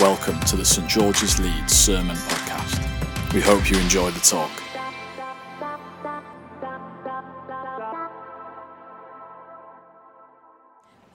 [0.00, 3.32] Welcome to the St George's Leeds Sermon Podcast.
[3.34, 4.48] We hope you enjoy the talk.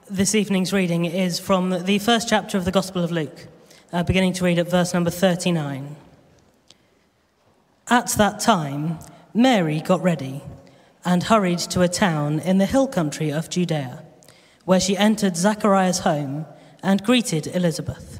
[0.09, 3.47] This evening's reading is from the first chapter of the Gospel of Luke,
[3.93, 5.95] uh, beginning to read at verse number 39.
[7.87, 8.99] At that time,
[9.33, 10.43] Mary got ready
[11.05, 14.03] and hurried to a town in the hill country of Judea,
[14.65, 16.45] where she entered Zachariah's home
[16.81, 18.19] and greeted Elizabeth.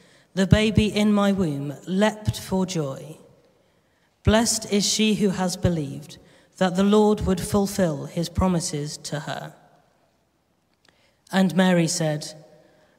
[0.33, 3.17] the baby in my womb leapt for joy.
[4.23, 6.17] Blessed is she who has believed
[6.57, 9.53] that the Lord would fulfill his promises to her.
[11.31, 12.33] And Mary said,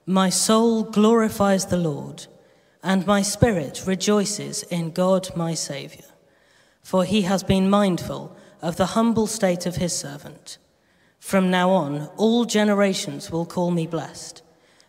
[0.04, 2.26] My soul glorifies the Lord,
[2.82, 6.08] and my spirit rejoices in God my Saviour,
[6.82, 10.58] for he has been mindful of the humble state of his servant.
[11.20, 14.42] From now on, all generations will call me blessed,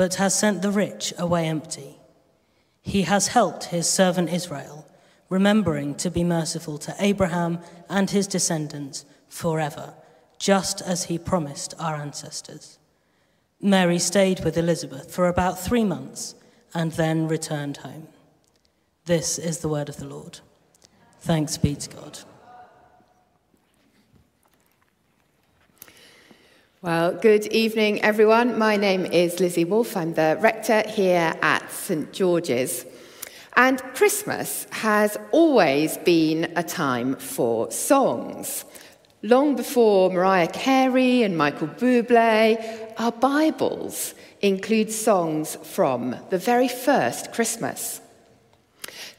[0.00, 1.98] but has sent the rich away empty.
[2.80, 4.86] He has helped his servant Israel,
[5.28, 9.92] remembering to be merciful to Abraham and his descendants forever,
[10.38, 12.78] just as he promised our ancestors.
[13.60, 16.34] Mary stayed with Elizabeth for about three months
[16.72, 18.08] and then returned home.
[19.04, 20.40] This is the word of the Lord.
[21.20, 22.20] Thanks be to God.
[26.82, 28.58] Well, good evening, everyone.
[28.58, 29.98] My name is Lizzy Woolf.
[29.98, 32.86] I'm the rector here at St George's.
[33.54, 38.64] And Christmas has always been a time for songs.
[39.22, 47.30] Long before Mariah Carey and Michael Bublé, our Bibles include songs from the very first
[47.34, 48.00] Christmas.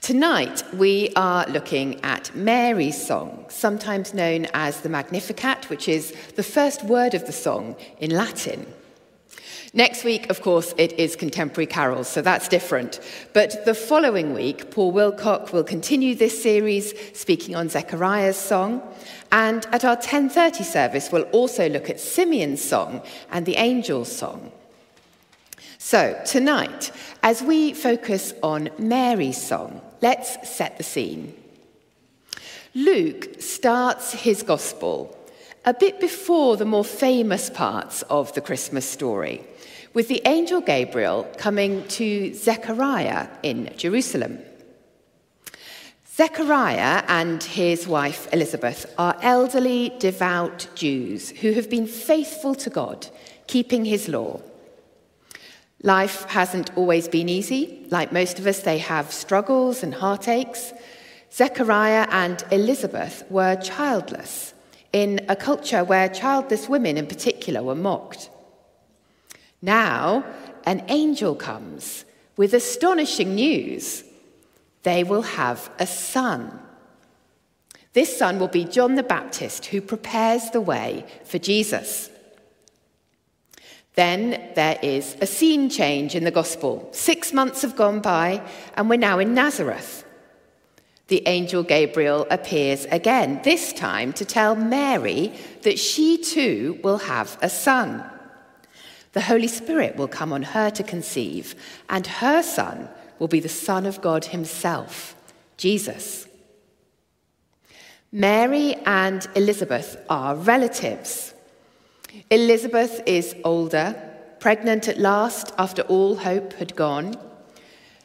[0.01, 6.41] Tonight, we are looking at Mary's song, sometimes known as the Magnificat, which is the
[6.41, 8.66] first word of the song in Latin.
[9.75, 13.00] Next week, of course, it is contemporary carols, so that's different.
[13.34, 18.81] But the following week, Paul Wilcock will continue this series, speaking on Zechariah's song.
[19.31, 24.51] And at our 10:30 service, we'll also look at Simeon's song and the angel's song.
[25.78, 26.91] So, tonight,
[27.22, 31.34] as we focus on Mary's song, let's set the scene.
[32.73, 35.17] Luke starts his gospel
[35.66, 39.44] a bit before the more famous parts of the Christmas story,
[39.94, 44.39] with the angel Gabriel coming to Zechariah in Jerusalem.
[46.16, 53.07] Zechariah and his wife Elizabeth are elderly, devout Jews who have been faithful to God,
[53.47, 54.41] keeping his law.
[55.84, 57.88] Life hasn't always been easy.
[57.90, 60.74] Like most of us, they have struggles and heartaches.
[61.34, 64.53] Zechariah and Elizabeth were childless
[64.94, 68.30] in a culture where childless women in particular were mocked.
[69.62, 70.24] Now,
[70.66, 72.06] an angel comes
[72.38, 74.03] with astonishing news.
[74.84, 76.59] They will have a son.
[77.94, 82.11] This son will be John the Baptist, who prepares the way for Jesus.
[83.96, 86.88] Then there is a scene change in the gospel.
[86.91, 88.42] Six months have gone by,
[88.75, 90.06] and we're now in Nazareth.
[91.07, 95.33] The angel Gabriel appears again, this time to tell Mary
[95.63, 98.10] that she too will have a son.
[99.12, 101.54] The Holy Spirit will come on her to conceive,
[101.89, 102.88] and her son
[103.19, 105.16] will be the Son of God Himself,
[105.57, 106.27] Jesus.
[108.10, 111.33] Mary and Elizabeth are relatives.
[112.30, 113.96] Elizabeth is older,
[114.40, 117.16] pregnant at last after all hope had gone.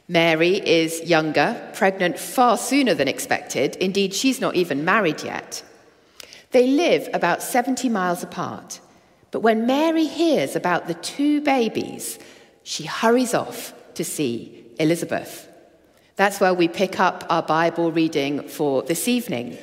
[0.08, 3.75] Mary is younger, pregnant far sooner than expected.
[3.76, 5.64] Indeed, she's not even married yet.
[6.53, 8.81] They live about 70 miles apart.
[9.32, 12.19] But when Mary hears about the two babies,
[12.62, 15.49] she hurries off to see Elizabeth.
[16.14, 19.59] That's where we pick up our Bible reading for this evening.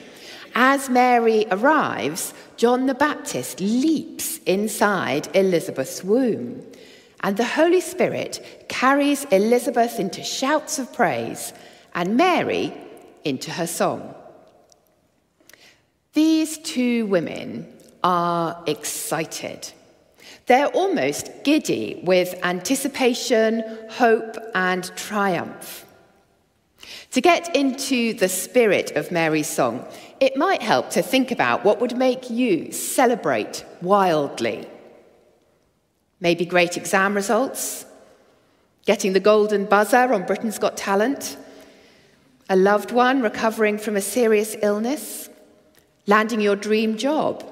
[0.56, 6.64] As Mary arrives, John the Baptist leaps inside Elizabeth's womb,
[7.22, 11.54] and the Holy Spirit carries Elizabeth into shouts of praise
[11.96, 12.74] and Mary
[13.24, 14.14] into her song.
[16.14, 17.68] These two women
[18.04, 19.72] are excited.
[20.46, 25.86] They're almost giddy with anticipation, hope, and triumph.
[27.12, 29.88] To get into the spirit of Mary's song,
[30.24, 34.66] it might help to think about what would make you celebrate wildly.
[36.22, 37.86] Maybe great exam results,
[38.86, 41.36] getting the golden buzzer on Britain's Got Talent,
[42.50, 45.30] a loved one recovering from a serious illness,
[46.08, 47.44] landing your dream job.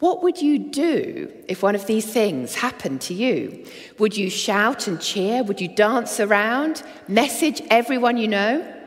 [0.00, 3.64] What would you do if one of these things happened to you?
[3.98, 5.42] Would you shout and cheer?
[5.42, 6.82] Would you dance around?
[7.08, 8.79] Message everyone you know?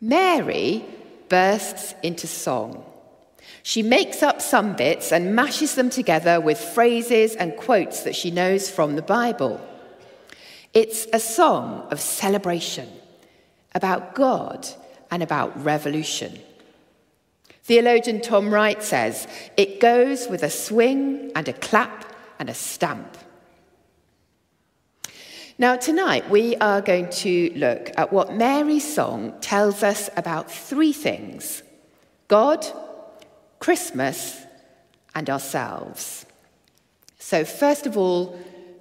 [0.00, 0.84] Mary
[1.28, 2.84] bursts into song.
[3.62, 8.30] She makes up some bits and mashes them together with phrases and quotes that she
[8.30, 9.60] knows from the Bible.
[10.72, 12.88] It's a song of celebration
[13.74, 14.66] about God
[15.10, 16.38] and about revolution.
[17.64, 23.16] Theologian Tom Wright says it goes with a swing and a clap and a stamp.
[25.60, 30.92] Now, tonight we are going to look at what Mary's song tells us about three
[30.92, 31.64] things
[32.28, 32.64] God,
[33.58, 34.40] Christmas,
[35.16, 36.24] and ourselves.
[37.18, 38.38] So, first of all,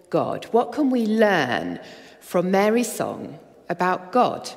[0.09, 0.45] God.
[0.51, 1.79] What can we learn
[2.19, 3.39] from Mary's song
[3.69, 4.49] about God?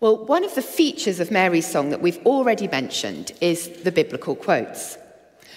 [0.00, 4.34] Well, one of the features of Mary's song that we've already mentioned is the biblical
[4.34, 4.98] quotes.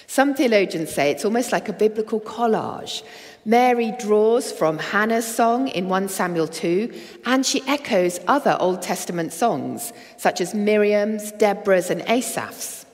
[0.07, 3.03] Some theologians say it's almost like a biblical collage.
[3.47, 6.91] Mary draws from Hannah's song in 1 Samuel 2,
[7.25, 12.87] and she echoes other Old Testament songs, such as Miriam's, Deborah's, and Asaph's.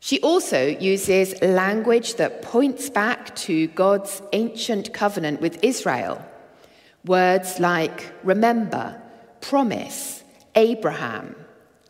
[0.00, 6.22] She also uses language that points back to God's ancient covenant with Israel.
[7.06, 9.00] Words like remember,
[9.40, 10.22] promise,
[10.54, 11.34] Abraham,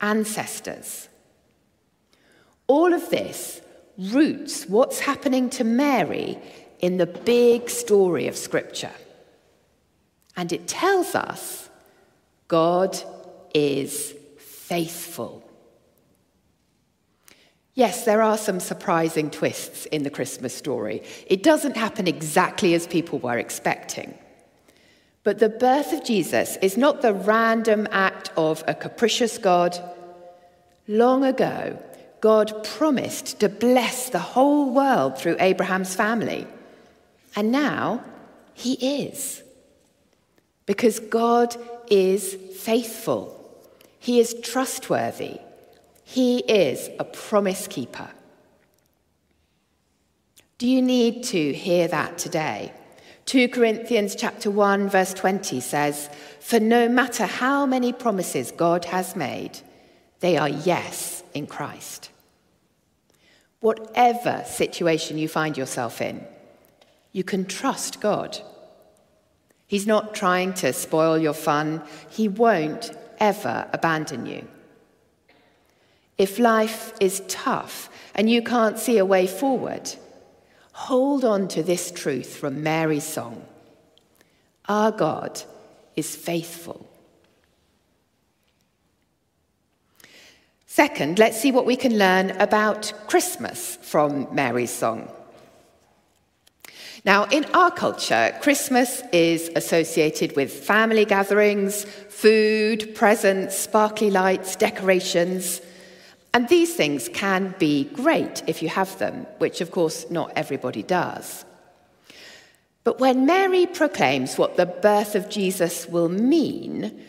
[0.01, 1.09] ancestors.
[2.69, 3.61] All of this
[3.99, 6.39] roots what's happening to Mary
[6.81, 8.93] in the big story of Scripture.
[10.37, 11.69] And it tells us
[12.47, 12.97] God
[13.55, 15.43] is faithful.
[17.75, 21.03] Yes, there are some surprising twists in the Christmas story.
[21.27, 24.19] It doesn't happen exactly as people were expecting.
[25.23, 29.79] But the birth of Jesus is not the random act of a capricious God.
[30.89, 31.79] Long ago,
[32.21, 36.47] God promised to bless the whole world through Abraham's family.
[37.38, 38.02] And now
[38.52, 38.73] he
[39.05, 39.44] is.
[40.67, 41.55] Because God
[41.88, 43.25] is faithful,
[44.00, 45.38] he is trustworthy,
[46.02, 48.11] he is a promise keeper.
[50.58, 52.73] Do you need to hear that today?
[53.26, 59.14] 2 Corinthians chapter 1 verse 20 says, "For no matter how many promises God has
[59.14, 59.61] made,
[60.19, 62.11] they are yes in Christ."
[63.61, 66.26] Whatever situation you find yourself in,
[67.13, 68.39] you can trust God.
[69.67, 71.83] He's not trying to spoil your fun.
[72.11, 74.47] He won't ever abandon you.
[76.17, 79.95] If life is tough and you can't see a way forward,
[80.73, 83.45] hold on to this truth from Mary's song
[84.69, 85.43] Our God
[85.97, 86.88] is faithful.
[90.67, 95.11] Second, let's see what we can learn about Christmas from Mary's song.
[97.09, 105.62] Now, in our culture, Christmas is associated with family gatherings, food, presents, sparkly lights, decorations.
[106.35, 110.83] And these things can be great if you have them, which of course not everybody
[110.83, 111.47] does.
[112.85, 117.03] But when Mary proclaims what the birth of Jesus will mean,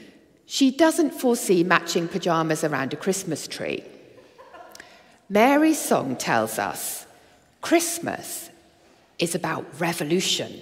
[0.46, 3.84] she doesn't foresee matching pajamas around a Christmas tree.
[5.28, 7.06] Mary's song tells us
[7.60, 8.49] Christmas
[9.20, 10.60] is about revolution.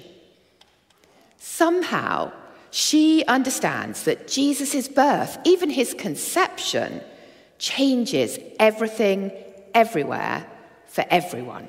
[1.37, 2.31] Somehow,
[2.71, 7.01] she understands that Jesus' birth, even his conception,
[7.59, 9.31] changes everything,
[9.73, 10.45] everywhere,
[10.85, 11.67] for everyone.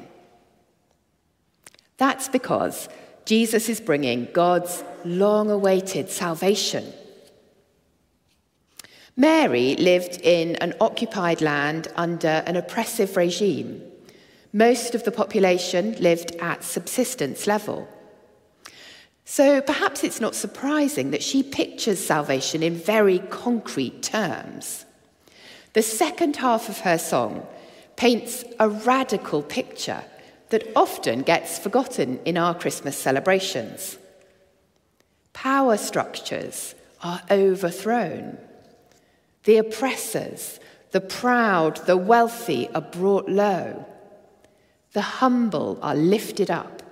[1.99, 2.89] That's because
[3.25, 6.93] Jesus is bringing God's long awaited salvation.
[9.17, 13.83] Mary lived in an occupied land under an oppressive regime.
[14.53, 17.89] Most of the population lived at subsistence level.
[19.25, 24.87] So perhaps it's not surprising that she pictures salvation in very concrete terms.
[25.75, 27.47] The second half of her song
[27.97, 30.03] paints a radical picture
[30.49, 33.99] that often gets forgotten in our Christmas celebrations.
[35.35, 38.39] Power structures are overthrown.
[39.45, 40.59] The oppressors,
[40.93, 43.87] the proud, the wealthy are brought low.
[44.93, 46.83] The humble are lifted up.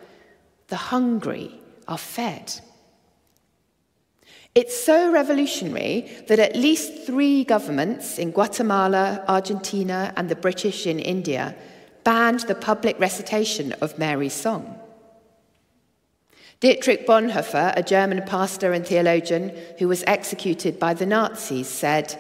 [0.69, 2.61] The hungry are fed.
[4.55, 10.99] It's so revolutionary that at least three governments in Guatemala, Argentina, and the British in
[10.99, 11.55] India
[12.05, 14.81] banned the public recitation of Mary's song.
[16.61, 22.19] Dietrich Bonhoeffer, a German pastor and theologian who was executed by the Nazis, said,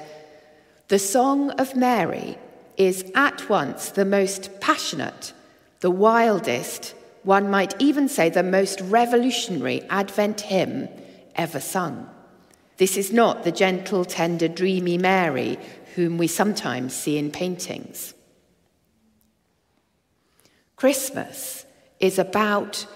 [0.88, 2.36] The Song of Mary
[2.76, 5.32] is at once the most passionate,
[5.80, 10.88] the wildest, one might even say the most revolutionary Advent hymn
[11.34, 12.08] ever sung.
[12.76, 15.58] This is not the gentle, tender, dreamy Mary
[15.94, 18.12] whom we sometimes see in paintings.
[20.76, 21.64] Christmas
[22.00, 22.86] is about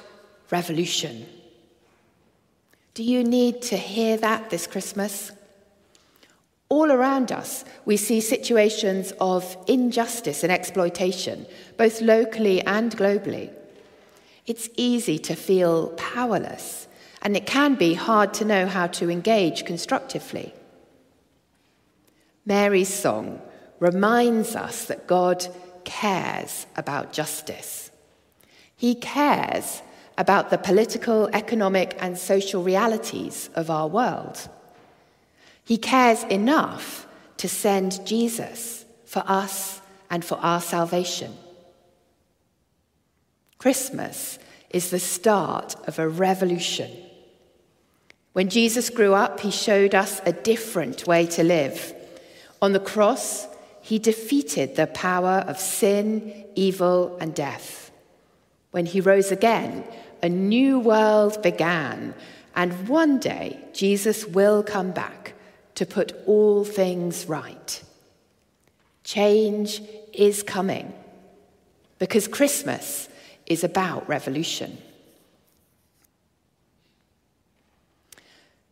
[0.50, 1.26] revolution.
[2.92, 5.32] Do you need to hear that this Christmas?
[6.71, 11.47] All around us, we see situations of injustice and exploitation,
[11.77, 13.50] both locally and globally.
[14.47, 16.87] It's easy to feel powerless,
[17.23, 20.55] and it can be hard to know how to engage constructively.
[22.47, 23.43] Mary's song
[23.81, 25.45] reminds us that God
[25.85, 27.91] cares about justice.
[28.77, 29.83] He cares
[30.17, 34.49] about the political, economic, and social realities of our world.
[35.64, 41.33] He cares enough to send Jesus for us and for our salvation.
[43.59, 44.38] Christmas
[44.71, 46.90] is the start of a revolution.
[48.33, 51.95] When Jesus grew up, he showed us a different way to live.
[52.62, 53.49] On the cross,
[53.81, 57.90] he defeated the power of sin, evil, and death.
[58.71, 59.85] When he rose again,
[60.23, 62.14] a new world began,
[62.55, 65.35] and one day Jesus will come back
[65.80, 67.82] to put all things right.
[69.02, 69.80] Change
[70.12, 70.92] is coming
[71.99, 73.08] because Christmas
[73.46, 74.76] is about revolution.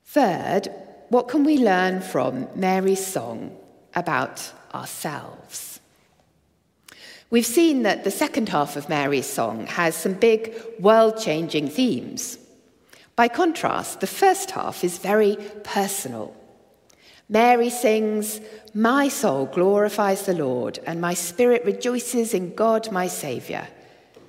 [0.05, 0.69] Third,
[1.09, 3.57] what can we learn from Mary's song
[3.95, 5.81] about ourselves?
[7.31, 12.37] We've seen that the second half of Mary's song has some big world changing themes.
[13.17, 16.38] By contrast, the first half is very personal.
[17.29, 18.41] Mary sings,
[18.75, 23.69] My soul glorifies the Lord, and my spirit rejoices in God my Saviour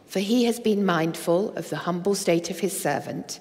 [0.10, 3.40] for he has been mindful of the humble state of his servant.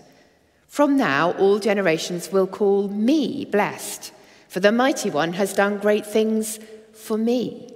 [0.67, 4.13] From now, all generations will call me blessed,
[4.49, 6.61] for the mighty one has done great things
[6.93, 7.73] for me.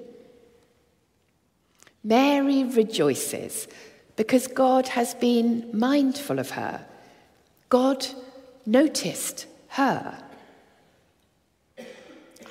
[2.05, 3.67] Mary rejoices
[4.17, 6.85] because God has been mindful of her.
[7.71, 8.07] God
[8.67, 10.23] noticed her.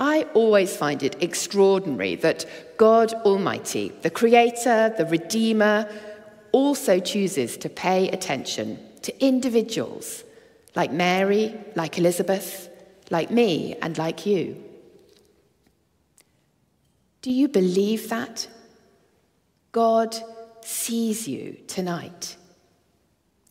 [0.01, 5.87] I always find it extraordinary that God Almighty, the Creator, the Redeemer,
[6.51, 10.23] also chooses to pay attention to individuals
[10.75, 12.67] like Mary, like Elizabeth,
[13.11, 14.63] like me, and like you.
[17.21, 18.47] Do you believe that?
[19.71, 20.15] God
[20.61, 22.37] sees you tonight.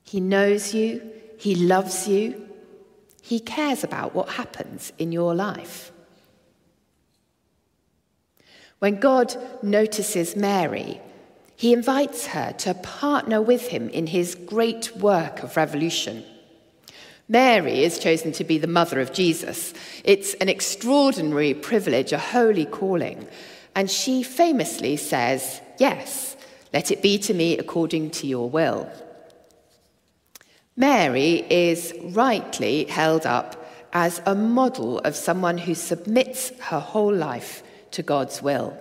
[0.02, 2.48] He knows you, He loves you,
[3.22, 5.92] He cares about what happens in your life.
[8.80, 11.00] When God notices Mary,
[11.54, 16.24] he invites her to partner with him in his great work of revolution.
[17.28, 19.74] Mary is chosen to be the mother of Jesus.
[20.02, 23.28] It's an extraordinary privilege, a holy calling.
[23.74, 26.34] And she famously says, Yes,
[26.72, 28.90] let it be to me according to your will.
[30.74, 37.62] Mary is rightly held up as a model of someone who submits her whole life
[37.92, 38.76] to God's will.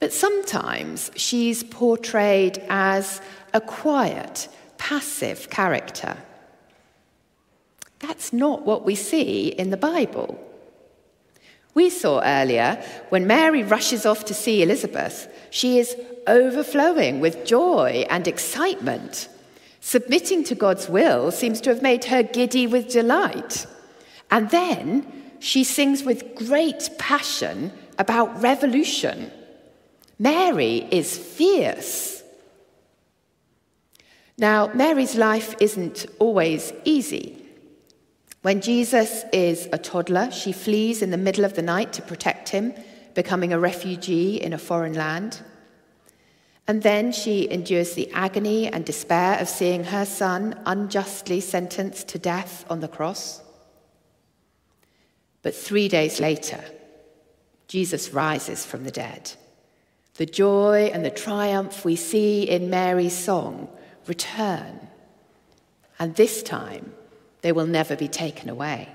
[0.00, 3.20] But sometimes she's portrayed as
[3.52, 6.16] a quiet, passive character.
[8.00, 10.38] That's not what we see in the Bible.
[11.72, 18.06] We saw earlier when Mary rushes off to see Elizabeth, she is overflowing with joy
[18.10, 19.28] and excitement.
[19.80, 23.66] Submitting to God's will seems to have made her giddy with delight.
[24.30, 29.30] And then she sings with great passion about revolution.
[30.18, 32.22] Mary is fierce.
[34.38, 37.44] Now, Mary's life isn't always easy.
[38.40, 42.48] When Jesus is a toddler, she flees in the middle of the night to protect
[42.48, 42.72] him,
[43.12, 45.42] becoming a refugee in a foreign land.
[46.66, 52.18] And then she endures the agony and despair of seeing her son unjustly sentenced to
[52.18, 53.42] death on the cross.
[55.44, 56.64] But three days later,
[57.68, 59.32] Jesus rises from the dead.
[60.14, 63.68] The joy and the triumph we see in Mary's song
[64.06, 64.88] return.
[65.98, 66.94] And this time,
[67.42, 68.88] they will never be taken away.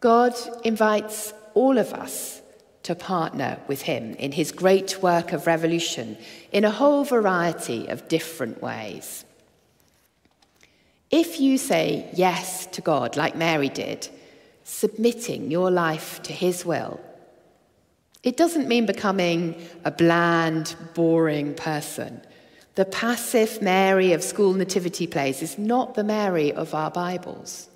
[0.00, 2.40] God invites all of us
[2.84, 6.16] to partner with Him in His great work of revolution
[6.52, 9.24] in a whole variety of different ways.
[11.10, 14.08] If you say yes to God, like Mary did,
[14.62, 17.00] submitting your life to His will,
[18.22, 22.20] it doesn't mean becoming a bland, boring person.
[22.74, 27.68] The passive Mary of school nativity plays is not the Mary of our Bibles.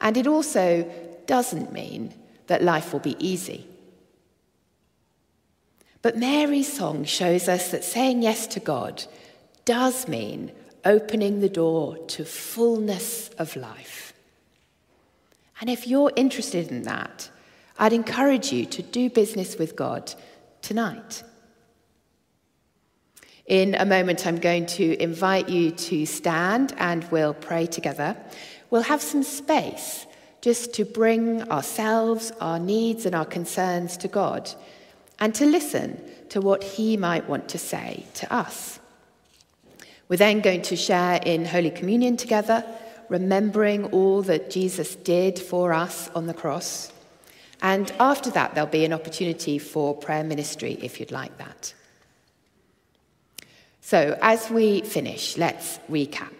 [0.00, 0.88] And it also
[1.26, 2.14] doesn't mean
[2.46, 3.66] that life will be easy.
[6.02, 9.04] But Mary's song shows us that saying yes to God
[9.64, 10.52] does mean
[10.84, 14.12] opening the door to fullness of life.
[15.60, 17.30] And if you're interested in that,
[17.78, 20.12] I'd encourage you to do business with God
[20.62, 21.22] tonight.
[23.46, 28.16] In a moment, I'm going to invite you to stand and we'll pray together.
[28.70, 30.06] We'll have some space
[30.40, 34.50] just to bring ourselves, our needs, and our concerns to God
[35.18, 38.79] and to listen to what He might want to say to us.
[40.10, 42.64] We're then going to share in Holy Communion together,
[43.08, 46.92] remembering all that Jesus did for us on the cross.
[47.62, 51.72] And after that, there'll be an opportunity for prayer ministry if you'd like that.
[53.82, 56.34] So, as we finish, let's recap.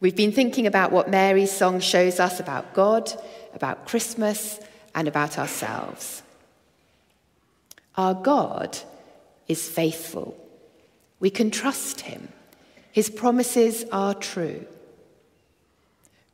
[0.00, 3.10] We've been thinking about what Mary's song shows us about God,
[3.54, 4.60] about Christmas,
[4.94, 6.22] and about ourselves.
[7.96, 8.76] Our God
[9.48, 10.36] is faithful.
[11.20, 12.28] We can trust him.
[12.92, 14.66] His promises are true.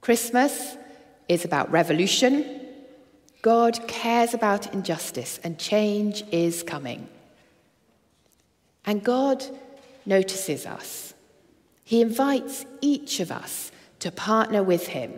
[0.00, 0.76] Christmas
[1.28, 2.64] is about revolution
[3.44, 7.06] God cares about injustice and change is coming.
[8.86, 9.44] And God
[10.06, 11.12] notices us.
[11.84, 15.12] He invites each of us to partner with Him.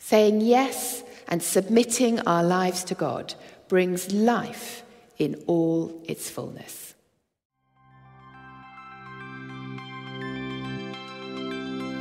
[0.00, 3.34] Saying yes and submitting our lives to God
[3.68, 4.82] brings life
[5.16, 6.95] in all its fullness.